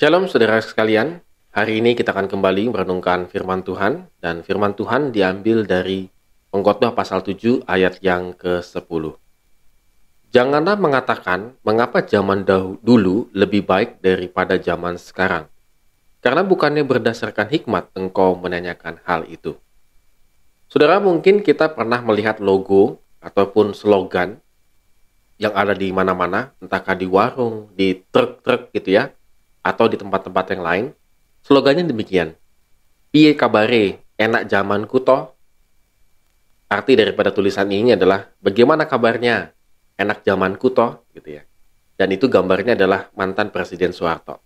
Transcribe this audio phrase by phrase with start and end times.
[0.00, 1.20] Shalom saudara sekalian,
[1.52, 6.08] hari ini kita akan kembali merenungkan firman Tuhan dan firman Tuhan diambil dari
[6.48, 9.04] Pengkhotbah pasal 7 ayat yang ke-10.
[10.32, 12.48] Janganlah mengatakan mengapa zaman
[12.80, 15.52] dulu lebih baik daripada zaman sekarang.
[16.24, 19.60] Karena bukannya berdasarkan hikmat engkau menanyakan hal itu.
[20.72, 24.40] Saudara mungkin kita pernah melihat logo ataupun slogan
[25.36, 29.12] yang ada di mana-mana, entahkah di warung, di truk-truk gitu ya,
[29.60, 30.86] atau di tempat-tempat yang lain,
[31.44, 32.36] slogannya demikian.
[33.10, 35.34] Piye kabare, enak zaman kuto.
[36.70, 39.50] Arti daripada tulisan ini adalah bagaimana kabarnya,
[39.98, 41.42] enak zaman kuto, gitu ya.
[41.98, 44.38] Dan itu gambarnya adalah mantan Presiden Soeharto.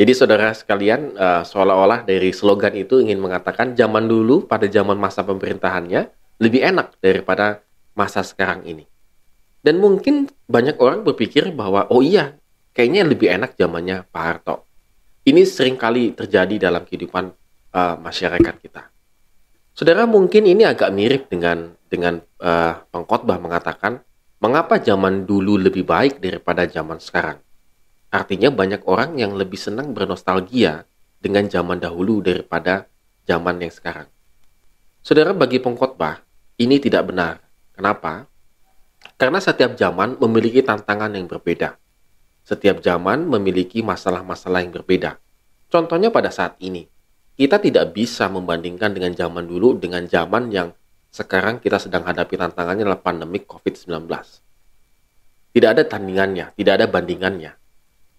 [0.00, 5.20] Jadi saudara sekalian, uh, seolah-olah dari slogan itu ingin mengatakan zaman dulu pada zaman masa
[5.22, 6.08] pemerintahannya
[6.40, 7.60] lebih enak daripada
[7.92, 8.88] masa sekarang ini.
[9.60, 12.40] Dan mungkin banyak orang berpikir bahwa oh iya,
[12.80, 14.64] kayaknya lebih enak zamannya Pak Harto.
[15.28, 17.28] Ini sering kali terjadi dalam kehidupan
[17.76, 18.88] uh, masyarakat kita.
[19.76, 24.00] Saudara mungkin ini agak mirip dengan dengan uh, pengkhotbah mengatakan
[24.40, 27.36] mengapa zaman dulu lebih baik daripada zaman sekarang.
[28.08, 30.88] Artinya banyak orang yang lebih senang bernostalgia
[31.20, 32.88] dengan zaman dahulu daripada
[33.28, 34.08] zaman yang sekarang.
[35.04, 36.24] Saudara bagi pengkhotbah
[36.56, 37.44] ini tidak benar.
[37.76, 38.24] Kenapa?
[39.20, 41.76] Karena setiap zaman memiliki tantangan yang berbeda.
[42.42, 45.20] Setiap zaman memiliki masalah-masalah yang berbeda.
[45.70, 46.88] Contohnya pada saat ini,
[47.38, 50.74] kita tidak bisa membandingkan dengan zaman dulu dengan zaman yang
[51.10, 54.06] sekarang kita sedang hadapi tantangannya adalah pandemi COVID-19.
[55.50, 57.52] Tidak ada tandingannya, tidak ada bandingannya.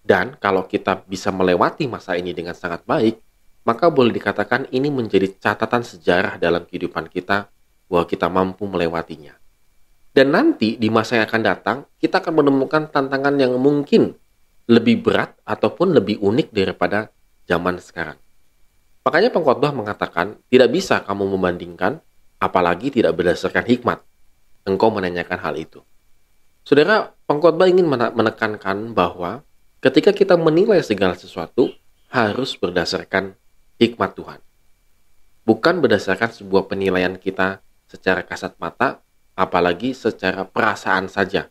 [0.02, 3.16] Dan kalau kita bisa melewati masa ini dengan sangat baik,
[3.62, 7.48] maka boleh dikatakan ini menjadi catatan sejarah dalam kehidupan kita
[7.86, 9.38] bahwa kita mampu melewatinya.
[10.12, 14.12] Dan nanti di masa yang akan datang, kita akan menemukan tantangan yang mungkin
[14.68, 17.08] lebih berat ataupun lebih unik daripada
[17.48, 18.20] zaman sekarang.
[19.02, 21.98] Makanya pengkhotbah mengatakan, tidak bisa kamu membandingkan,
[22.38, 23.98] apalagi tidak berdasarkan hikmat.
[24.68, 25.82] Engkau menanyakan hal itu.
[26.62, 29.42] Saudara, pengkhotbah ingin menekankan bahwa
[29.82, 31.74] ketika kita menilai segala sesuatu,
[32.12, 33.34] harus berdasarkan
[33.80, 34.38] hikmat Tuhan.
[35.42, 39.02] Bukan berdasarkan sebuah penilaian kita secara kasat mata,
[39.36, 41.48] apalagi secara perasaan saja.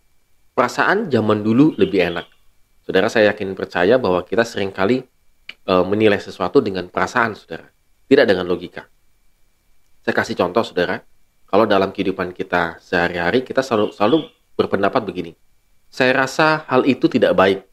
[0.51, 2.27] Perasaan zaman dulu lebih enak.
[2.83, 5.05] Saudara, saya yakin percaya bahwa kita sering kali
[5.63, 7.69] e, menilai sesuatu dengan perasaan, saudara.
[8.05, 8.83] Tidak dengan logika.
[10.01, 10.99] Saya kasih contoh, saudara.
[11.47, 14.17] Kalau dalam kehidupan kita sehari-hari, kita selalu, selalu
[14.55, 15.31] berpendapat begini.
[15.91, 17.67] Saya rasa hal itu tidak baik.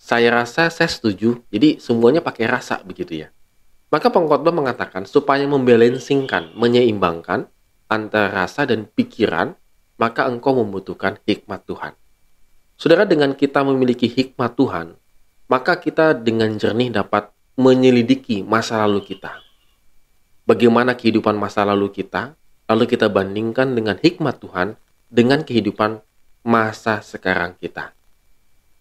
[0.00, 1.44] Saya rasa saya setuju.
[1.52, 3.28] Jadi semuanya pakai rasa begitu ya.
[3.92, 7.51] Maka pengkhotbah mengatakan supaya membalancingkan, menyeimbangkan
[7.92, 9.52] antara rasa dan pikiran,
[10.00, 11.92] maka engkau membutuhkan hikmat Tuhan.
[12.80, 14.96] Saudara, dengan kita memiliki hikmat Tuhan,
[15.46, 17.30] maka kita dengan jernih dapat
[17.60, 19.38] menyelidiki masa lalu kita.
[20.48, 22.34] Bagaimana kehidupan masa lalu kita,
[22.66, 24.74] lalu kita bandingkan dengan hikmat Tuhan
[25.12, 26.02] dengan kehidupan
[26.42, 27.94] masa sekarang kita.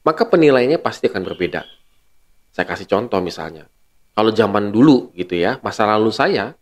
[0.02, 1.62] Maka penilaiannya pasti akan berbeda.
[2.50, 3.70] Saya kasih contoh misalnya.
[4.18, 6.58] Kalau zaman dulu gitu ya, masa lalu saya,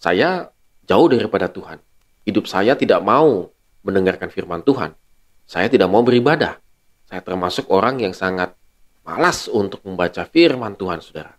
[0.00, 0.48] saya
[0.88, 1.84] jauh daripada Tuhan
[2.28, 3.48] hidup saya tidak mau
[3.80, 4.92] mendengarkan firman Tuhan.
[5.48, 6.60] Saya tidak mau beribadah.
[7.08, 8.52] Saya termasuk orang yang sangat
[9.00, 11.32] malas untuk membaca firman Tuhan, saudara.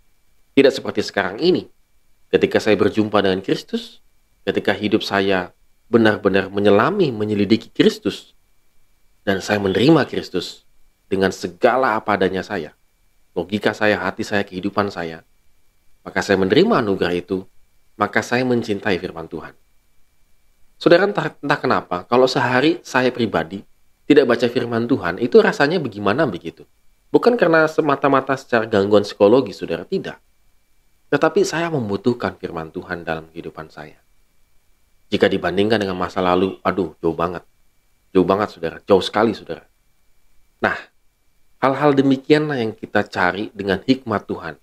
[0.58, 1.70] Tidak seperti sekarang ini.
[2.34, 4.02] Ketika saya berjumpa dengan Kristus,
[4.42, 5.54] ketika hidup saya
[5.94, 8.34] benar-benar menyelami, menyelidiki Kristus,
[9.22, 10.66] dan saya menerima Kristus
[11.06, 12.74] dengan segala apa adanya saya,
[13.38, 15.22] logika saya, hati saya, kehidupan saya,
[16.02, 17.46] maka saya menerima anugerah itu,
[17.94, 19.54] maka saya mencintai firman Tuhan.
[20.80, 23.68] Saudara entah, entah kenapa, kalau sehari saya pribadi
[24.08, 26.64] tidak baca firman Tuhan, itu rasanya bagaimana begitu?
[27.12, 30.24] Bukan karena semata-mata secara gangguan psikologi, saudara, tidak.
[31.12, 34.00] Tetapi saya membutuhkan firman Tuhan dalam kehidupan saya.
[35.12, 37.44] Jika dibandingkan dengan masa lalu, aduh, jauh banget.
[38.16, 38.78] Jauh banget, saudara.
[38.88, 39.68] Jauh sekali, saudara.
[40.64, 40.80] Nah,
[41.62, 44.56] hal-hal demikianlah yang kita cari dengan hikmat Tuhan.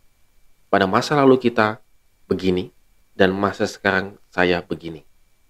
[0.73, 1.79] Pada masa lalu kita
[2.25, 2.73] begini,
[3.15, 5.06] dan masa sekarang saya begini.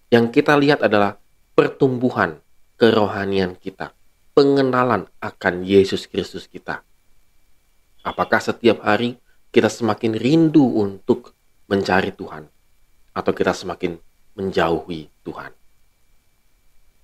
[0.06, 1.18] Yang kita lihat adalah
[1.58, 2.38] pertumbuhan
[2.78, 3.90] kerohanian kita,
[4.38, 6.86] pengenalan akan Yesus Kristus kita.
[8.06, 9.18] Apakah setiap hari
[9.50, 11.34] kita semakin rindu untuk
[11.66, 12.46] mencari Tuhan,
[13.18, 13.98] atau kita semakin
[14.38, 15.50] menjauhi Tuhan?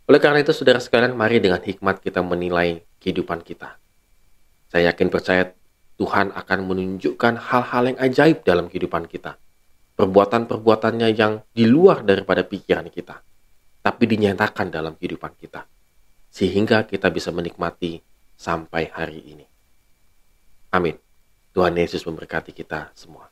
[0.06, 3.82] Oleh karena itu, saudara sekalian, mari dengan hikmat kita menilai kehidupan kita.
[4.70, 5.50] Saya yakin percaya
[5.98, 9.41] Tuhan akan menunjukkan hal-hal yang ajaib dalam kehidupan kita
[9.96, 13.20] perbuatan-perbuatannya yang di luar daripada pikiran kita,
[13.82, 15.68] tapi dinyatakan dalam kehidupan kita,
[16.32, 18.00] sehingga kita bisa menikmati
[18.32, 19.46] sampai hari ini.
[20.72, 20.96] Amin.
[21.52, 23.28] Tuhan Yesus memberkati kita semua.